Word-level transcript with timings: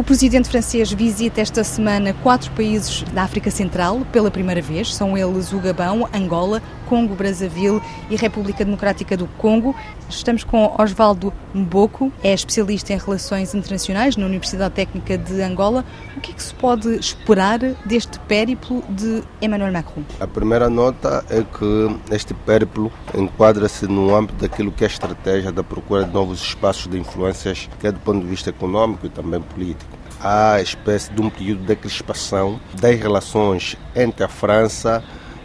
O 0.00 0.02
presidente 0.02 0.48
francês 0.48 0.90
visita 0.90 1.42
esta 1.42 1.62
semana 1.62 2.14
quatro 2.22 2.50
países 2.52 3.02
da 3.12 3.22
África 3.22 3.50
Central 3.50 4.00
pela 4.10 4.30
primeira 4.30 4.62
vez. 4.62 4.94
São 4.94 5.14
eles 5.14 5.52
o 5.52 5.58
Gabão, 5.58 6.08
Angola, 6.10 6.62
Congo, 6.90 7.14
Brazzaville 7.14 7.80
e 8.10 8.16
República 8.16 8.64
Democrática 8.64 9.16
do 9.16 9.28
Congo. 9.38 9.76
Estamos 10.08 10.42
com 10.42 10.74
Osvaldo 10.76 11.32
Mboko, 11.54 12.12
é 12.20 12.34
especialista 12.34 12.92
em 12.92 12.98
relações 12.98 13.54
internacionais 13.54 14.16
na 14.16 14.26
Universidade 14.26 14.74
Técnica 14.74 15.16
de 15.16 15.40
Angola. 15.40 15.84
O 16.16 16.20
que 16.20 16.32
é 16.32 16.34
que 16.34 16.42
se 16.42 16.52
pode 16.52 16.88
esperar 16.96 17.60
deste 17.86 18.18
périplo 18.20 18.82
de 18.88 19.22
Emmanuel 19.40 19.72
Macron? 19.72 20.02
A 20.18 20.26
primeira 20.26 20.68
nota 20.68 21.24
é 21.30 21.44
que 21.44 21.96
este 22.12 22.34
périplo 22.34 22.90
enquadra-se 23.14 23.86
no 23.86 24.12
âmbito 24.12 24.40
daquilo 24.40 24.72
que 24.72 24.82
é 24.82 24.88
a 24.88 24.90
estratégia 24.90 25.52
da 25.52 25.62
procura 25.62 26.02
de 26.02 26.12
novos 26.12 26.42
espaços 26.42 26.88
de 26.88 26.98
influências, 26.98 27.70
quer 27.78 27.92
do 27.92 28.00
ponto 28.00 28.18
de 28.18 28.26
vista 28.26 28.50
econômico 28.50 29.06
e 29.06 29.08
também 29.08 29.40
político 29.40 30.00
há 30.20 30.60
espécie 30.60 31.10
de 31.12 31.22
um 31.22 31.30
período 31.30 31.64
de 31.64 31.74
crispação 31.74 32.60
das 32.74 32.98
relações 33.00 33.76
entre 33.96 34.22
a 34.22 34.28
França 34.28 35.02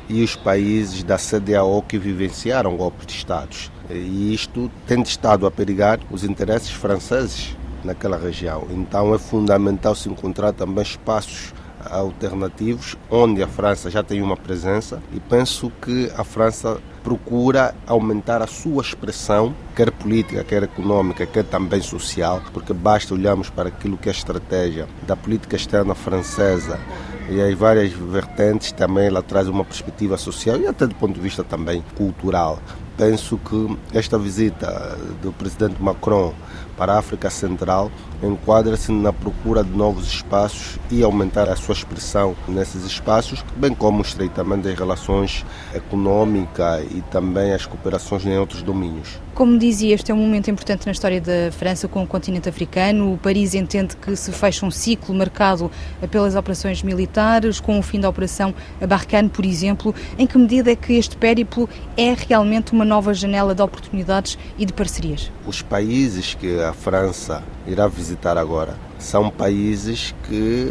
e 0.09 0.23
os 0.23 0.35
países 0.35 1.03
da 1.03 1.17
CDAO 1.17 1.81
que 1.81 1.97
vivenciaram 1.97 2.77
golpes 2.77 3.07
de 3.07 3.13
Estados. 3.13 3.71
E 3.89 4.33
isto 4.33 4.71
tem 4.87 5.01
estado 5.01 5.45
a 5.45 5.51
perigar 5.51 5.99
os 6.11 6.23
interesses 6.23 6.71
franceses 6.71 7.55
naquela 7.83 8.17
região. 8.17 8.67
Então 8.71 9.13
é 9.13 9.17
fundamental 9.17 9.95
se 9.95 10.09
encontrar 10.09 10.51
também 10.53 10.83
espaços 10.83 11.53
alternativos 11.89 12.97
onde 13.09 13.43
a 13.43 13.47
França 13.47 13.89
já 13.89 14.01
tem 14.01 14.21
uma 14.21 14.35
presença 14.35 15.01
e 15.13 15.19
penso 15.19 15.71
que 15.81 16.11
a 16.17 16.23
França 16.23 16.79
procura 17.03 17.75
aumentar 17.85 18.41
a 18.41 18.47
sua 18.47 18.81
expressão, 18.81 19.53
quer 19.75 19.91
política, 19.91 20.43
quer 20.43 20.63
econômica, 20.63 21.25
quer 21.25 21.43
também 21.43 21.81
social, 21.81 22.41
porque 22.51 22.73
basta 22.73 23.13
olharmos 23.13 23.49
para 23.49 23.69
aquilo 23.69 23.97
que 23.97 24.09
é 24.09 24.11
a 24.11 24.15
estratégia 24.15 24.87
da 25.05 25.15
política 25.15 25.55
externa 25.55 25.93
francesa 25.93 26.79
e 27.29 27.41
as 27.41 27.53
várias 27.57 27.91
vertentes 27.91 28.71
também 28.71 29.07
ela 29.07 29.21
traz 29.21 29.47
uma 29.47 29.63
perspectiva 29.63 30.17
social 30.17 30.57
e 30.57 30.67
até 30.67 30.85
do 30.85 30.95
ponto 30.95 31.13
de 31.13 31.21
vista 31.21 31.43
também 31.43 31.83
cultural. 31.95 32.59
Penso 32.97 33.37
que 33.37 33.77
esta 33.93 34.17
visita 34.17 34.97
do 35.21 35.31
presidente 35.33 35.81
Macron 35.81 36.33
para 36.77 36.93
a 36.93 36.99
África 36.99 37.29
Central 37.29 37.91
enquadra-se 38.23 38.91
na 38.91 39.11
procura 39.11 39.63
de 39.63 39.71
novos 39.71 40.07
espaços 40.07 40.79
e 40.89 41.03
aumentar 41.03 41.49
a 41.49 41.55
sua 41.55 41.73
expressão 41.73 42.35
nesses 42.47 42.83
espaços, 42.85 43.43
bem 43.55 43.73
como 43.73 43.99
o 43.99 44.01
estreitamento 44.01 44.67
das 44.67 44.77
relações 44.77 45.45
econômicas 45.73 46.85
e 46.91 47.01
também 47.11 47.53
as 47.53 47.65
cooperações 47.65 48.25
em 48.25 48.37
outros 48.37 48.61
domínios. 48.61 49.19
Como 49.35 49.57
dizia, 49.57 49.93
este 49.93 50.13
é 50.13 50.15
um 50.15 50.17
momento 50.17 50.49
importante 50.49 50.85
na 50.85 50.93
história 50.93 51.19
da 51.19 51.51
França 51.51 51.89
com 51.89 52.01
o 52.01 52.07
continente 52.07 52.47
africano. 52.47 53.13
O 53.13 53.17
Paris 53.17 53.53
entende 53.53 53.93
que 53.97 54.15
se 54.15 54.31
fecha 54.31 54.65
um 54.65 54.71
ciclo 54.71 55.13
marcado 55.13 55.69
pelas 56.09 56.35
operações 56.35 56.81
militares, 56.81 57.59
com 57.59 57.77
o 57.77 57.81
fim 57.81 57.99
da 57.99 58.07
Operação 58.07 58.55
Barkhane, 58.87 59.27
por 59.27 59.45
exemplo. 59.45 59.93
Em 60.17 60.25
que 60.25 60.37
medida 60.37 60.71
é 60.71 60.75
que 60.75 60.93
este 60.93 61.17
périplo 61.17 61.67
é 61.97 62.15
realmente 62.17 62.71
uma 62.71 62.85
nova 62.85 63.13
janela 63.13 63.53
de 63.53 63.61
oportunidades 63.61 64.37
e 64.57 64.65
de 64.65 64.71
parcerias? 64.71 65.29
Os 65.45 65.61
países 65.61 66.33
que 66.33 66.57
a 66.61 66.71
França 66.71 67.43
irá 67.67 67.87
visitar 67.87 68.37
agora 68.37 68.75
são 68.99 69.29
países 69.29 70.15
que, 70.27 70.67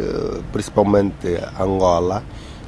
principalmente 0.51 1.39
Angola, 1.59 2.23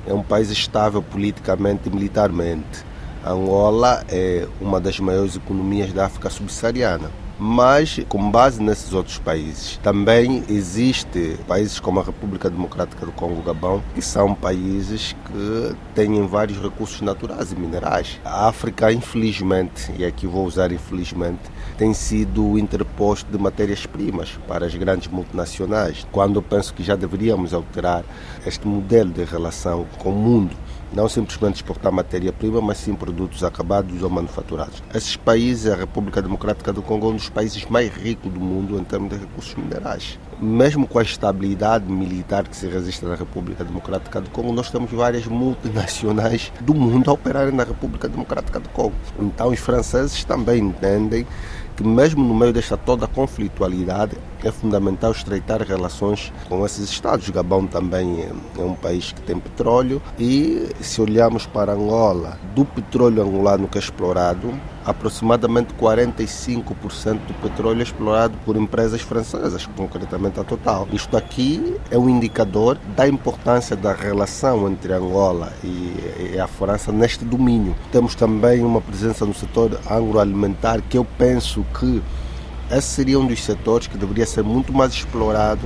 é 0.05 0.13
um 0.13 0.23
país 0.23 0.49
estável 0.49 1.01
politicamente 1.01 1.89
e 1.89 1.91
militarmente. 1.91 2.85
Angola 3.25 4.05
é 4.07 4.47
uma 4.61 4.79
das 4.79 4.99
maiores 4.99 5.35
economias 5.35 5.91
da 5.91 6.05
África 6.05 6.29
subsaariana 6.29 7.26
mas 7.39 7.99
com 8.09 8.31
base 8.31 8.61
nesses 8.61 8.93
outros 8.93 9.17
países. 9.19 9.77
Também 9.83 10.43
existe 10.49 11.37
países 11.47 11.79
como 11.79 11.99
a 11.99 12.03
República 12.03 12.49
Democrática 12.49 13.05
do 13.05 13.11
Congo 13.11 13.41
Gabão, 13.41 13.83
que 13.93 14.01
são 14.01 14.33
países 14.33 15.15
que 15.25 15.75
têm 15.93 16.25
vários 16.27 16.61
recursos 16.61 17.01
naturais 17.01 17.51
e 17.51 17.55
minerais. 17.55 18.19
A 18.23 18.47
África, 18.47 18.91
infelizmente, 18.91 19.91
e 19.97 20.05
aqui 20.05 20.25
vou 20.25 20.45
usar 20.45 20.71
infelizmente, 20.71 21.41
tem 21.77 21.93
sido 21.93 22.57
interposto 22.57 23.31
de 23.31 23.37
matérias-primas 23.37 24.37
para 24.47 24.65
as 24.65 24.73
grandes 24.75 25.07
multinacionais, 25.07 26.07
quando 26.11 26.37
eu 26.37 26.41
penso 26.41 26.73
que 26.73 26.83
já 26.83 26.95
deveríamos 26.95 27.53
alterar 27.53 28.03
este 28.45 28.67
modelo 28.67 29.11
de 29.11 29.23
relação 29.23 29.85
com 29.99 30.09
o 30.09 30.15
mundo 30.15 30.55
não 30.93 31.09
simplesmente 31.09 31.55
exportar 31.55 31.91
matéria-prima, 31.91 32.61
mas 32.61 32.77
sim 32.77 32.95
produtos 32.95 33.43
acabados 33.43 34.01
ou 34.01 34.09
manufaturados. 34.09 34.81
Esses 34.93 35.15
países, 35.15 35.71
a 35.71 35.75
República 35.75 36.21
Democrática 36.21 36.71
do 36.71 36.81
Congo 36.81 37.07
é 37.07 37.09
um 37.11 37.15
dos 37.15 37.29
países 37.29 37.65
mais 37.65 37.93
ricos 37.93 38.31
do 38.31 38.39
mundo 38.39 38.77
em 38.79 38.83
termos 38.83 39.09
de 39.09 39.17
recursos 39.17 39.55
minerais. 39.55 40.19
Mesmo 40.39 40.87
com 40.87 40.99
a 40.99 41.03
estabilidade 41.03 41.91
militar 41.91 42.47
que 42.47 42.55
se 42.55 42.67
resiste 42.67 43.03
na 43.05 43.15
República 43.15 43.63
Democrática 43.63 44.21
do 44.21 44.29
Congo, 44.29 44.53
nós 44.53 44.69
temos 44.69 44.91
várias 44.91 45.25
multinacionais 45.25 46.51
do 46.61 46.73
mundo 46.73 47.09
a 47.09 47.13
operarem 47.13 47.53
na 47.53 47.63
República 47.63 48.07
Democrática 48.07 48.59
do 48.59 48.69
Congo. 48.69 48.93
Então, 49.19 49.49
os 49.49 49.59
franceses 49.59 50.23
também 50.23 50.63
entendem 50.63 51.25
que 51.77 51.83
mesmo 51.83 52.23
no 52.23 52.33
meio 52.33 52.51
desta 52.51 52.75
toda 52.75 53.07
conflitualidade 53.07 54.17
é 54.43 54.51
fundamental 54.51 55.11
estreitar 55.11 55.61
relações 55.61 56.33
com 56.49 56.65
esses 56.65 56.89
estados. 56.89 57.27
O 57.27 57.33
Gabão 57.33 57.67
também 57.67 58.27
é 58.57 58.61
um 58.61 58.73
país 58.73 59.11
que 59.11 59.21
tem 59.21 59.39
petróleo 59.39 60.01
e 60.17 60.69
se 60.81 60.99
olharmos 61.01 61.45
para 61.45 61.73
Angola, 61.73 62.39
do 62.55 62.65
petróleo 62.65 63.21
angolano 63.21 63.67
que 63.67 63.77
é 63.77 63.81
explorado, 63.81 64.51
aproximadamente 64.85 65.73
45% 65.73 67.19
do 67.27 67.33
petróleo 67.41 67.79
é 67.79 67.83
explorado 67.83 68.37
por 68.45 68.55
empresas 68.55 69.01
francesas, 69.01 69.67
concretamente 69.75 70.39
a 70.39 70.43
Total. 70.43 70.87
Isto 70.93 71.17
aqui 71.17 71.75
é 71.91 71.97
um 71.97 72.09
indicador 72.09 72.77
da 72.95 73.07
importância 73.07 73.75
da 73.75 73.91
relação 73.91 74.67
entre 74.69 74.93
Angola 74.93 75.51
e 75.63 76.39
a 76.39 76.47
França 76.47 76.91
neste 76.91 77.25
domínio. 77.25 77.75
Temos 77.91 78.15
também 78.15 78.63
uma 78.63 78.79
presença 78.79 79.25
no 79.25 79.33
setor 79.33 79.77
agroalimentar 79.85 80.81
que 80.81 80.97
eu 80.97 81.05
penso 81.17 81.65
que 81.73 82.01
esse 82.69 82.87
seria 82.87 83.19
um 83.19 83.25
dos 83.25 83.43
setores 83.43 83.87
que 83.87 83.97
deveria 83.97 84.25
ser 84.25 84.43
muito 84.43 84.73
mais 84.73 84.91
explorado 84.93 85.61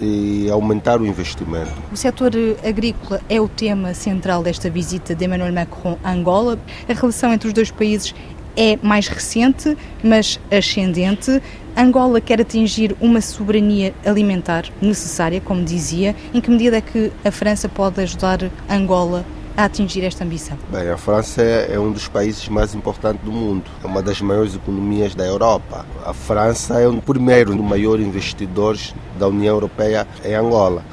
e 0.00 0.48
aumentar 0.50 1.00
o 1.00 1.06
investimento. 1.06 1.72
O 1.92 1.96
setor 1.96 2.32
agrícola 2.64 3.20
é 3.28 3.40
o 3.40 3.48
tema 3.48 3.92
central 3.94 4.42
desta 4.42 4.70
visita 4.70 5.14
de 5.14 5.24
Emmanuel 5.24 5.52
Macron 5.52 5.98
a 6.02 6.12
Angola. 6.12 6.58
A 6.88 6.92
relação 6.92 7.32
entre 7.32 7.48
os 7.48 7.54
dois 7.54 7.70
países 7.70 8.14
é 8.56 8.78
mais 8.82 9.08
recente, 9.08 9.76
mas 10.02 10.40
ascendente. 10.50 11.42
Angola 11.76 12.20
quer 12.20 12.40
atingir 12.40 12.96
uma 13.00 13.20
soberania 13.20 13.94
alimentar 14.04 14.64
necessária, 14.80 15.40
como 15.40 15.64
dizia. 15.64 16.14
Em 16.34 16.40
que 16.40 16.50
medida 16.50 16.78
é 16.78 16.80
que 16.80 17.12
a 17.24 17.30
França 17.30 17.68
pode 17.68 18.00
ajudar 18.00 18.50
Angola 18.68 19.24
a 19.58 19.64
atingir 19.64 20.04
esta 20.04 20.22
ambição? 20.22 20.56
Bem, 20.70 20.88
a 20.88 20.96
França 20.96 21.42
é, 21.42 21.76
um 21.80 21.90
dos 21.90 22.06
países 22.06 22.48
mais 22.48 22.76
importantes 22.76 23.24
do 23.24 23.32
mundo, 23.32 23.68
é 23.82 23.86
uma 23.88 24.00
das 24.00 24.20
maiores 24.20 24.54
economias 24.54 25.16
da 25.16 25.26
Europa. 25.26 25.84
A 26.06 26.12
França 26.12 26.80
é 26.80 26.86
o 26.86 27.02
primeiro 27.02 27.52
e 27.52 27.58
maior 27.58 27.98
investidor 27.98 28.78
da 29.18 29.26
União 29.26 29.56
Europeia 29.56 30.06
em 30.24 30.32
Angola. 30.32 30.84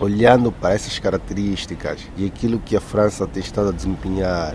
Olhando 0.00 0.50
para 0.50 0.72
essas 0.72 0.98
características 0.98 2.00
e 2.16 2.24
aquilo 2.24 2.58
que 2.58 2.74
a 2.74 2.80
França 2.80 3.26
tem 3.26 3.42
estado 3.42 3.68
a 3.68 3.72
desempenhar, 3.72 4.54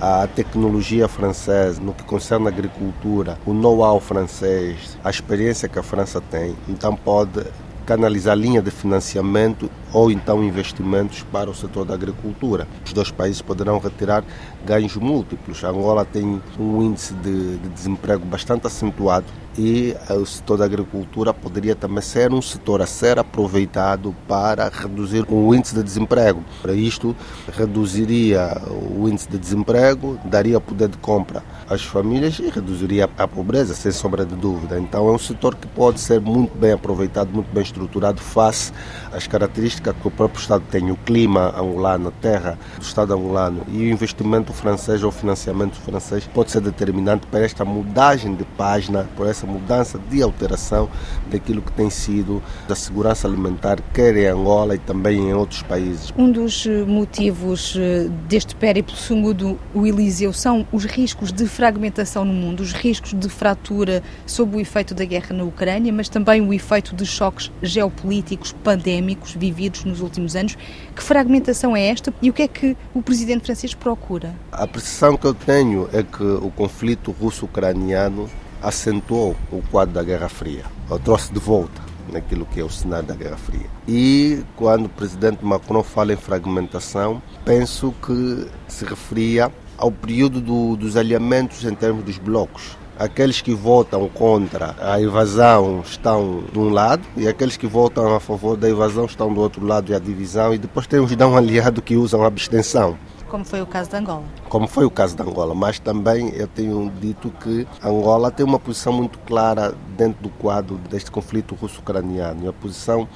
a 0.00 0.26
tecnologia 0.26 1.06
francesa 1.06 1.78
no 1.78 1.92
que 1.92 2.04
concerne 2.04 2.46
a 2.46 2.48
agricultura, 2.48 3.38
o 3.44 3.52
know-how 3.52 4.00
francês, 4.00 4.96
a 5.04 5.10
experiência 5.10 5.68
que 5.68 5.78
a 5.78 5.82
França 5.82 6.22
tem, 6.22 6.56
então 6.66 6.96
pode 6.96 7.44
canalizar 7.84 8.34
linha 8.34 8.62
de 8.62 8.70
financiamento 8.70 9.70
ou 9.92 10.10
então 10.10 10.42
investimentos 10.44 11.22
para 11.32 11.50
o 11.50 11.54
setor 11.54 11.84
da 11.84 11.94
agricultura. 11.94 12.66
Os 12.84 12.92
dois 12.92 13.10
países 13.10 13.42
poderão 13.42 13.78
retirar 13.78 14.24
ganhos 14.64 14.96
múltiplos. 14.96 15.64
A 15.64 15.68
Angola 15.68 16.04
tem 16.04 16.40
um 16.58 16.82
índice 16.82 17.14
de, 17.14 17.58
de 17.58 17.68
desemprego 17.68 18.24
bastante 18.24 18.66
acentuado 18.66 19.26
e 19.58 19.94
o 20.10 20.24
setor 20.24 20.58
da 20.58 20.64
agricultura 20.64 21.34
poderia 21.34 21.74
também 21.74 22.02
ser 22.02 22.32
um 22.32 22.42
setor 22.42 22.82
a 22.82 22.86
ser 22.86 23.18
aproveitado 23.18 24.14
para 24.26 24.68
reduzir 24.68 25.24
o 25.28 25.54
índice 25.54 25.74
de 25.74 25.82
desemprego. 25.82 26.42
Para 26.62 26.72
isto, 26.72 27.14
reduziria 27.52 28.60
o 28.96 29.08
índice 29.08 29.28
de 29.28 29.38
desemprego, 29.38 30.18
daria 30.24 30.60
poder 30.60 30.88
de 30.88 30.98
compra 30.98 31.42
às 31.68 31.82
famílias 31.82 32.38
e 32.38 32.48
reduziria 32.48 33.08
a 33.18 33.28
pobreza, 33.28 33.74
sem 33.74 33.92
sombra 33.92 34.24
de 34.24 34.34
dúvida. 34.34 34.78
Então, 34.78 35.08
é 35.08 35.12
um 35.12 35.18
setor 35.18 35.54
que 35.54 35.66
pode 35.66 36.00
ser 36.00 36.20
muito 36.20 36.56
bem 36.56 36.72
aproveitado, 36.72 37.30
muito 37.32 37.52
bem 37.52 37.62
estruturado 37.62 38.20
face 38.20 38.72
às 39.12 39.26
características 39.26 39.50
característica 39.50 39.92
que 39.94 40.06
o 40.06 40.10
próprio 40.10 40.40
Estado 40.40 40.64
tem, 40.70 40.90
o 40.90 40.96
clima 40.96 41.54
angolano, 41.56 42.08
a 42.08 42.12
terra 42.12 42.58
do 42.76 42.82
Estado 42.82 43.12
angolano 43.14 43.62
e 43.68 43.78
o 43.78 43.90
investimento 43.90 44.52
francês 44.52 45.02
ou 45.02 45.10
financiamento 45.10 45.74
francês 45.76 46.28
pode 46.32 46.50
ser 46.50 46.60
determinante 46.60 47.26
para 47.26 47.44
esta 47.44 47.64
mudagem 47.64 48.34
de 48.34 48.44
página, 48.44 49.06
por 49.16 49.26
essa 49.26 49.39
mudança 49.46 49.98
de 50.10 50.22
alteração 50.22 50.88
daquilo 51.30 51.62
que 51.62 51.72
tem 51.72 51.90
sido 51.90 52.42
a 52.68 52.74
segurança 52.74 53.26
alimentar, 53.26 53.78
quer 53.92 54.16
em 54.16 54.26
Angola 54.26 54.74
e 54.74 54.78
também 54.78 55.18
em 55.18 55.34
outros 55.34 55.62
países. 55.62 56.12
Um 56.16 56.30
dos 56.30 56.66
eh, 56.66 56.84
motivos 56.84 57.76
eh, 57.78 58.08
deste 58.28 58.54
périplo, 58.54 58.94
segundo 58.96 59.58
o 59.74 59.86
Eliseu, 59.86 60.32
são 60.32 60.66
os 60.72 60.84
riscos 60.84 61.32
de 61.32 61.46
fragmentação 61.46 62.24
no 62.24 62.32
mundo, 62.32 62.60
os 62.60 62.72
riscos 62.72 63.12
de 63.12 63.28
fratura 63.28 64.02
sob 64.26 64.56
o 64.56 64.60
efeito 64.60 64.94
da 64.94 65.04
guerra 65.04 65.34
na 65.34 65.44
Ucrânia, 65.44 65.92
mas 65.92 66.08
também 66.08 66.40
o 66.40 66.52
efeito 66.52 66.94
de 66.94 67.06
choques 67.06 67.50
geopolíticos 67.62 68.52
pandémicos 68.52 69.34
vividos 69.34 69.84
nos 69.84 70.00
últimos 70.00 70.36
anos. 70.36 70.56
Que 70.94 71.02
fragmentação 71.02 71.76
é 71.76 71.86
esta 71.88 72.12
e 72.20 72.30
o 72.30 72.32
que 72.32 72.42
é 72.42 72.48
que 72.48 72.76
o 72.94 73.02
presidente 73.02 73.44
francês 73.44 73.74
procura? 73.74 74.34
A 74.52 74.66
percepção 74.66 75.16
que 75.16 75.26
eu 75.26 75.34
tenho 75.34 75.88
é 75.92 76.02
que 76.02 76.22
o 76.22 76.50
conflito 76.50 77.10
russo-ucraniano 77.10 78.28
acentuou 78.62 79.36
o 79.50 79.62
quadro 79.70 79.94
da 79.94 80.02
Guerra 80.02 80.28
Fria, 80.28 80.64
ou 80.88 80.98
trouxe 80.98 81.32
de 81.32 81.38
volta 81.38 81.90
naquilo 82.12 82.46
que 82.46 82.60
é 82.60 82.64
o 82.64 82.70
cenário 82.70 83.06
da 83.06 83.14
Guerra 83.14 83.36
Fria. 83.36 83.66
E 83.86 84.42
quando 84.56 84.86
o 84.86 84.88
presidente 84.88 85.44
Macron 85.44 85.82
fala 85.82 86.12
em 86.12 86.16
fragmentação, 86.16 87.22
penso 87.44 87.94
que 88.04 88.46
se 88.68 88.84
referia 88.84 89.50
ao 89.78 89.90
período 89.90 90.40
do, 90.40 90.76
dos 90.76 90.96
alinhamentos 90.96 91.64
em 91.64 91.74
termos 91.74 92.04
dos 92.04 92.18
blocos. 92.18 92.78
Aqueles 92.98 93.40
que 93.40 93.54
votam 93.54 94.06
contra 94.10 94.76
a 94.78 95.00
invasão 95.00 95.80
estão 95.82 96.44
de 96.52 96.58
um 96.58 96.68
lado 96.68 97.02
e 97.16 97.26
aqueles 97.26 97.56
que 97.56 97.66
votam 97.66 98.14
a 98.14 98.20
favor 98.20 98.58
da 98.58 98.68
invasão 98.68 99.06
estão 99.06 99.32
do 99.32 99.40
outro 99.40 99.64
lado 99.64 99.90
e 99.90 99.94
a 99.94 99.98
divisão 99.98 100.52
e 100.52 100.58
depois 100.58 100.86
temos 100.86 101.16
de 101.16 101.24
um 101.24 101.34
aliado 101.34 101.80
que 101.80 101.96
usam 101.96 102.22
a 102.22 102.26
abstenção. 102.26 102.98
Como 103.30 103.44
foi 103.44 103.62
o 103.62 103.66
caso 103.66 103.88
de 103.88 103.96
Angola. 103.96 104.24
Como 104.48 104.66
foi 104.66 104.84
o 104.84 104.90
caso 104.90 105.14
de 105.14 105.22
Angola, 105.22 105.54
mas 105.54 105.78
também 105.78 106.30
eu 106.34 106.48
tenho 106.48 106.90
dito 107.00 107.30
que 107.30 107.64
Angola 107.80 108.28
tem 108.28 108.44
uma 108.44 108.58
posição 108.58 108.92
muito 108.92 109.20
clara 109.20 109.72
dentro 109.96 110.20
do 110.20 110.28
quadro 110.30 110.76
deste 110.90 111.12
conflito 111.12 111.54
russo-ucraniano. 111.54 112.48
A 112.48 112.52
posição 112.52 113.06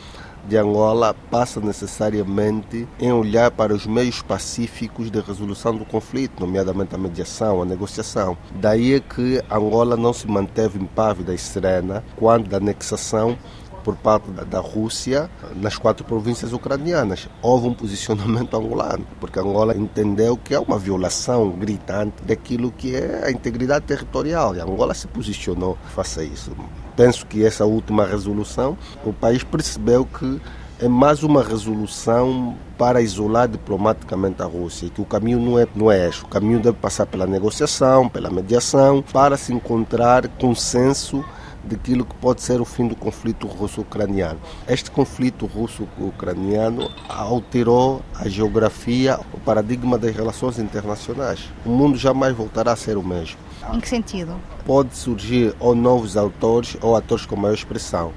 de 0.47 0.57
Angola 0.57 1.17
passa 1.31 1.61
necessariamente 1.61 2.87
em 3.01 3.11
olhar 3.11 3.51
para 3.51 3.75
os 3.75 3.87
meios 3.87 4.23
pacíficos 4.23 5.11
de 5.11 5.21
resolução 5.21 5.75
do 5.75 5.85
conflito, 5.85 6.41
nomeadamente 6.41 6.95
a 6.95 6.99
mediação, 6.99 7.63
a 7.63 7.65
negociação. 7.65 8.37
Daí 8.61 8.95
é 8.95 9.01
que 9.01 9.43
Angola 9.51 9.97
não 9.97 10.13
se 10.13 10.29
manteve 10.29 10.79
impávida 10.79 11.35
e 11.35 11.39
serena 11.39 12.05
quando 12.17 12.49
da 12.49 12.59
anexação 12.59 13.37
por 13.85 13.95
parte 13.95 14.31
da 14.31 14.59
Rússia 14.59 15.31
nas 15.55 15.77
quatro 15.77 16.05
províncias 16.05 16.53
ucranianas. 16.53 17.29
Houve 17.43 17.69
um 17.69 17.75
posicionamento 17.75 18.57
angolano, 18.57 19.07
porque 19.21 19.39
Angola 19.39 19.77
entendeu 19.77 20.37
que 20.37 20.55
é 20.55 20.59
uma 20.59 20.79
violação 20.79 21.51
gritante 21.51 22.25
daquilo 22.25 22.73
que 22.73 22.97
é 22.97 23.25
a 23.27 23.31
integridade 23.31 23.85
territorial. 23.85 24.57
E 24.57 24.61
Angola 24.61 24.95
se 24.95 25.07
posicionou 25.07 25.77
face 25.95 26.21
a 26.21 26.25
isso. 26.25 26.51
Penso 26.97 27.27
que 27.27 27.45
essa 27.45 27.67
última 27.67 28.07
resolução, 28.07 28.79
o 29.05 29.13
país 29.13 29.45
percebeu 29.45 30.07
que 30.07 30.41
é 30.81 30.89
mais 30.89 31.23
uma 31.23 31.43
resolução 31.43 32.57
para 32.77 33.01
isolar 33.01 33.49
diplomaticamente 33.49 34.43
a 34.43 34.45
Rússia, 34.45 34.91
que 34.91 35.01
o 35.01 35.05
caminho 35.05 35.39
não 35.39 35.59
é, 35.59 35.67
não 35.75 35.91
é 35.91 36.09
este. 36.09 36.25
O 36.25 36.29
caminho 36.29 36.61
deve 36.61 36.77
passar 36.79 37.07
pela 37.07 37.27
negociação, 37.27 38.09
pela 38.09 38.31
mediação, 38.31 39.03
para 39.13 39.37
se 39.37 39.53
encontrar 39.53 40.27
consenso 40.29 41.25
daquilo 41.67 42.05
que 42.05 42.15
pode 42.17 42.43
ser 42.43 42.61
o 42.61 42.65
fim 42.65 42.87
do 42.87 42.97
conflito 42.97 43.47
russo-ucraniano. 43.47 44.39
Este 44.69 44.91
conflito 44.91 45.47
russo-ucraniano 45.47 46.91
alterou 47.09 48.03
a 48.15 48.29
geografia, 48.29 49.19
o 49.33 49.41
paradigma 49.41 49.99
das 49.99 50.15
relações 50.15 50.59
internacionais. 50.59 51.51
O 51.65 51.71
mundo 51.71 51.97
jamais 51.97 52.35
voltará 52.37 52.73
a 52.73 52.77
ser 52.77 52.97
o 52.97 53.03
mesmo. 53.03 53.39
Em 53.73 53.81
que 53.81 53.89
sentido? 53.89 54.35
Pode 54.65 54.95
surgir 54.97 55.55
ou 55.59 55.75
novos 55.75 56.17
autores 56.17 56.77
ou 56.81 56.97
atores 56.97 57.27
com 57.27 57.37
maior 57.37 57.55
expressão. 57.55 58.13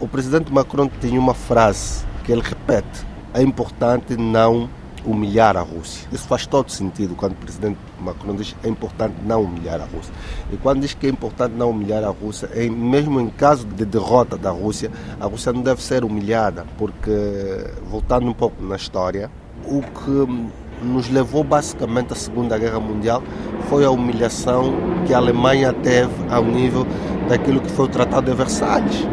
O 0.00 0.06
presidente 0.06 0.52
Macron 0.52 0.88
tem 0.88 1.18
uma 1.18 1.34
frase 1.34 2.04
que 2.24 2.32
ele 2.32 2.42
repete: 2.42 3.06
é 3.32 3.42
importante 3.42 4.16
não 4.16 4.68
humilhar 5.04 5.56
a 5.56 5.60
Rússia. 5.60 6.08
Isso 6.12 6.26
faz 6.26 6.46
todo 6.46 6.70
sentido 6.70 7.14
quando 7.14 7.32
o 7.32 7.36
presidente 7.36 7.78
Macron 8.00 8.34
diz 8.36 8.52
que 8.52 8.66
é 8.66 8.70
importante 8.70 9.14
não 9.24 9.42
humilhar 9.42 9.80
a 9.80 9.84
Rússia. 9.84 10.12
E 10.52 10.56
quando 10.56 10.80
diz 10.80 10.94
que 10.94 11.06
é 11.06 11.10
importante 11.10 11.52
não 11.52 11.70
humilhar 11.70 12.02
a 12.04 12.08
Rússia, 12.08 12.48
é, 12.52 12.68
mesmo 12.68 13.20
em 13.20 13.28
caso 13.28 13.66
de 13.66 13.84
derrota 13.84 14.36
da 14.36 14.50
Rússia, 14.50 14.90
a 15.20 15.26
Rússia 15.26 15.52
não 15.52 15.62
deve 15.62 15.82
ser 15.82 16.04
humilhada, 16.04 16.64
porque, 16.78 17.10
voltando 17.88 18.26
um 18.26 18.32
pouco 18.32 18.62
na 18.62 18.76
história, 18.76 19.30
o 19.66 19.80
que 19.82 20.84
nos 20.84 21.08
levou 21.08 21.44
basicamente 21.44 22.12
à 22.12 22.16
Segunda 22.16 22.58
Guerra 22.58 22.80
Mundial 22.80 23.22
foi 23.68 23.84
a 23.84 23.90
humilhação 23.90 24.74
que 25.06 25.14
a 25.14 25.18
Alemanha 25.18 25.72
teve 25.72 26.12
ao 26.28 26.44
nível 26.44 26.86
daquilo 27.28 27.60
que 27.60 27.70
foi 27.70 27.86
o 27.86 27.88
Tratado 27.88 28.30
de 28.30 28.36
Versalhes. 28.36 29.06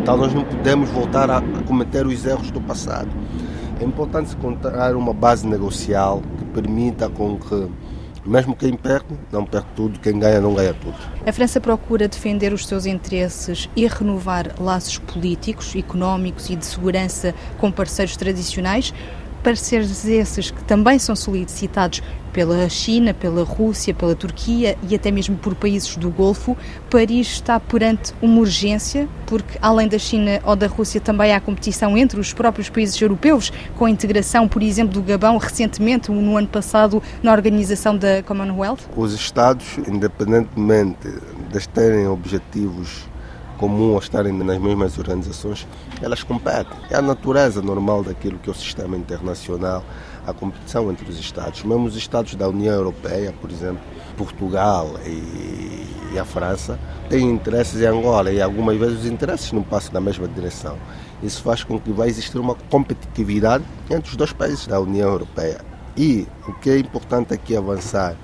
Então 0.00 0.16
nós 0.16 0.32
não 0.32 0.44
podemos 0.44 0.88
voltar 0.90 1.30
a 1.30 1.42
cometer 1.66 2.06
os 2.06 2.24
erros 2.24 2.50
do 2.50 2.60
passado. 2.60 3.08
É 3.80 3.84
importante 3.84 4.34
encontrar 4.34 4.96
uma 4.96 5.12
base 5.12 5.46
negocial 5.46 6.22
que 6.38 6.44
permita 6.46 7.08
com 7.08 7.36
que 7.36 7.68
mesmo 8.24 8.56
quem 8.56 8.74
perde, 8.74 9.14
não 9.30 9.44
perde 9.44 9.68
tudo, 9.76 10.00
quem 10.00 10.18
ganha, 10.18 10.40
não 10.40 10.54
ganha 10.54 10.74
tudo. 10.74 10.96
A 11.24 11.32
França 11.32 11.60
procura 11.60 12.08
defender 12.08 12.52
os 12.52 12.66
seus 12.66 12.84
interesses 12.84 13.68
e 13.76 13.86
renovar 13.86 14.54
laços 14.58 14.98
políticos, 14.98 15.74
económicos 15.76 16.50
e 16.50 16.56
de 16.56 16.66
segurança 16.66 17.34
com 17.58 17.70
parceiros 17.70 18.16
tradicionais 18.16 18.92
parceiros 19.42 20.04
esses 20.04 20.50
que 20.50 20.62
também 20.64 20.98
são 20.98 21.14
solicitados 21.14 22.02
pela 22.36 22.68
China, 22.68 23.14
pela 23.14 23.42
Rússia, 23.44 23.94
pela 23.94 24.14
Turquia 24.14 24.76
e 24.86 24.94
até 24.94 25.10
mesmo 25.10 25.36
por 25.36 25.54
países 25.54 25.96
do 25.96 26.10
Golfo, 26.10 26.54
Paris 26.90 27.28
está 27.28 27.58
perante 27.58 28.12
uma 28.20 28.40
urgência, 28.40 29.08
porque 29.24 29.58
além 29.62 29.88
da 29.88 29.98
China 29.98 30.38
ou 30.44 30.54
da 30.54 30.66
Rússia 30.66 31.00
também 31.00 31.32
há 31.32 31.40
competição 31.40 31.96
entre 31.96 32.20
os 32.20 32.34
próprios 32.34 32.68
países 32.68 33.00
europeus, 33.00 33.50
com 33.74 33.86
a 33.86 33.90
integração, 33.90 34.46
por 34.46 34.62
exemplo, 34.62 34.92
do 34.92 35.02
Gabão 35.02 35.38
recentemente, 35.38 36.10
no 36.10 36.36
ano 36.36 36.48
passado, 36.48 37.02
na 37.22 37.32
organização 37.32 37.96
da 37.96 38.22
Commonwealth? 38.22 38.80
Os 38.94 39.14
Estados, 39.14 39.78
independentemente 39.88 41.08
de 41.50 41.68
terem 41.70 42.06
objetivos 42.06 43.08
comum 43.58 43.92
ou 43.92 43.98
estarem 43.98 44.32
nas 44.32 44.58
mesmas 44.58 44.98
organizações, 44.98 45.66
elas 46.00 46.22
competem. 46.22 46.76
É 46.90 46.96
a 46.96 47.02
natureza 47.02 47.60
normal 47.62 48.02
daquilo 48.02 48.38
que 48.38 48.48
é 48.48 48.52
o 48.52 48.54
sistema 48.54 48.96
internacional, 48.96 49.84
a 50.26 50.32
competição 50.32 50.90
entre 50.90 51.08
os 51.08 51.18
Estados. 51.18 51.62
Mesmo 51.62 51.86
os 51.86 51.96
Estados 51.96 52.34
da 52.34 52.48
União 52.48 52.74
Europeia, 52.74 53.32
por 53.40 53.50
exemplo, 53.50 53.80
Portugal 54.16 54.94
e, 55.04 56.18
a 56.18 56.24
França, 56.24 56.78
têm 57.08 57.30
interesses 57.30 57.80
em 57.80 57.86
Angola 57.86 58.30
e 58.32 58.40
algumas 58.40 58.76
vezes 58.78 59.00
os 59.00 59.06
interesses 59.06 59.52
não 59.52 59.62
passam 59.62 59.92
na 59.92 60.00
mesma 60.00 60.26
direção. 60.26 60.78
Isso 61.22 61.42
faz 61.42 61.62
com 61.62 61.78
que 61.78 61.92
vai 61.92 62.08
existir 62.08 62.38
uma 62.38 62.54
competitividade 62.70 63.64
entre 63.90 64.10
os 64.10 64.16
dois 64.16 64.32
países 64.32 64.66
da 64.66 64.80
União 64.80 65.08
Europeia. 65.08 65.60
E 65.96 66.26
o 66.46 66.52
que 66.52 66.70
é 66.70 66.78
importante 66.78 67.32
aqui 67.32 67.56
avançar 67.56 68.16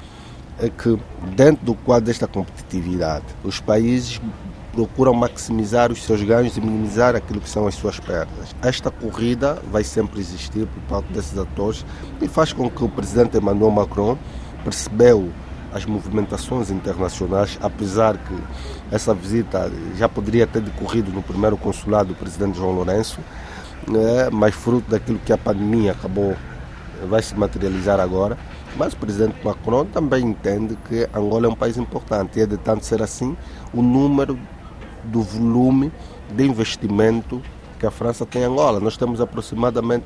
é 0.58 0.68
que, 0.68 0.98
dentro 1.34 1.64
do 1.64 1.74
quadro 1.74 2.06
desta 2.06 2.26
competitividade, 2.26 3.24
os 3.42 3.60
países 3.60 4.20
procuram 4.72 5.12
maximizar 5.12 5.92
os 5.92 6.02
seus 6.02 6.22
ganhos 6.22 6.56
e 6.56 6.60
minimizar 6.60 7.14
aquilo 7.14 7.40
que 7.40 7.48
são 7.48 7.66
as 7.66 7.74
suas 7.74 8.00
perdas. 8.00 8.56
Esta 8.62 8.90
corrida 8.90 9.62
vai 9.70 9.84
sempre 9.84 10.18
existir 10.18 10.66
por 10.66 10.82
parte 10.88 11.12
desses 11.12 11.38
atores 11.38 11.84
e 12.20 12.26
faz 12.26 12.52
com 12.52 12.70
que 12.70 12.82
o 12.82 12.88
presidente 12.88 13.36
Emmanuel 13.36 13.70
Macron 13.70 14.16
percebeu 14.64 15.30
as 15.72 15.86
movimentações 15.86 16.70
internacionais, 16.70 17.58
apesar 17.62 18.16
que 18.16 18.36
essa 18.90 19.14
visita 19.14 19.70
já 19.96 20.08
poderia 20.08 20.46
ter 20.46 20.60
decorrido 20.60 21.10
no 21.10 21.22
primeiro 21.22 21.56
consulado 21.56 22.10
do 22.10 22.14
presidente 22.14 22.58
João 22.58 22.72
Lourenço, 22.72 23.20
né, 23.88 24.28
mas 24.30 24.54
fruto 24.54 24.90
daquilo 24.90 25.18
que 25.18 25.32
a 25.32 25.38
pandemia 25.38 25.92
acabou, 25.92 26.36
vai 27.08 27.22
se 27.22 27.34
materializar 27.34 28.00
agora. 28.00 28.36
Mas 28.76 28.94
o 28.94 28.96
presidente 28.96 29.36
Macron 29.44 29.84
também 29.84 30.24
entende 30.24 30.78
que 30.88 31.06
Angola 31.14 31.46
é 31.46 31.48
um 31.50 31.54
país 31.54 31.76
importante 31.76 32.38
e 32.38 32.42
é 32.42 32.46
de 32.46 32.56
tanto 32.56 32.86
ser 32.86 33.02
assim, 33.02 33.36
o 33.72 33.82
número 33.82 34.38
do 35.04 35.22
volume 35.22 35.92
de 36.34 36.44
investimento 36.44 37.40
que 37.78 37.86
a 37.86 37.90
França 37.90 38.24
tem 38.24 38.42
em 38.42 38.44
Angola. 38.46 38.78
Nós 38.78 38.96
temos 38.96 39.20
aproximadamente 39.20 40.04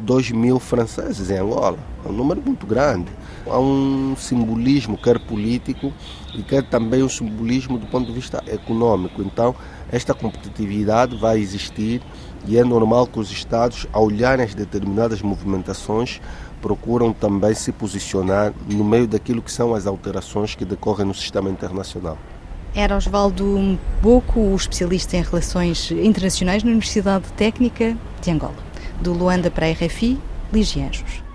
2 0.00 0.30
mil 0.30 0.58
franceses 0.58 1.30
em 1.30 1.38
Angola. 1.38 1.78
É 2.04 2.08
um 2.08 2.12
número 2.12 2.40
muito 2.40 2.66
grande. 2.66 3.10
Há 3.46 3.58
um 3.58 4.14
simbolismo, 4.16 4.96
quer 4.96 5.18
político, 5.18 5.92
e 6.34 6.42
quer 6.42 6.62
também 6.62 7.02
um 7.02 7.08
simbolismo 7.08 7.78
do 7.78 7.86
ponto 7.86 8.06
de 8.06 8.12
vista 8.12 8.42
econômico. 8.46 9.22
Então, 9.22 9.54
esta 9.90 10.14
competitividade 10.14 11.16
vai 11.16 11.38
existir 11.38 12.02
e 12.46 12.56
é 12.56 12.64
normal 12.64 13.06
que 13.06 13.18
os 13.18 13.30
Estados, 13.30 13.86
ao 13.92 14.04
olharem 14.04 14.44
as 14.44 14.54
determinadas 14.54 15.20
movimentações, 15.22 16.20
procuram 16.62 17.12
também 17.12 17.54
se 17.54 17.72
posicionar 17.72 18.52
no 18.68 18.84
meio 18.84 19.06
daquilo 19.06 19.42
que 19.42 19.50
são 19.50 19.74
as 19.74 19.86
alterações 19.86 20.54
que 20.54 20.64
decorrem 20.64 21.06
no 21.06 21.14
sistema 21.14 21.50
internacional. 21.50 22.18
Era 22.74 22.96
Osvaldo 22.96 23.78
Boco, 24.02 24.54
especialista 24.54 25.16
em 25.16 25.22
relações 25.22 25.90
internacionais 25.90 26.62
na 26.62 26.70
Universidade 26.70 27.24
Técnica 27.32 27.96
de 28.22 28.30
Angola. 28.30 28.56
Do 29.00 29.12
Luanda 29.12 29.50
para 29.50 29.66
a 29.66 29.72
RFI, 29.72 30.18
Ligianjos. 30.52 31.27